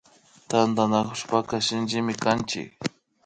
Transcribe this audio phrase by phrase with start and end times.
[0.49, 2.69] Tantanakushpaka Shinchimi kanchik